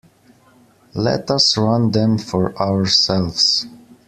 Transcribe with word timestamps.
Let 0.95 1.29
us 1.29 1.55
run 1.59 1.91
them 1.91 2.17
for 2.17 2.57
ourselves. 2.59 3.67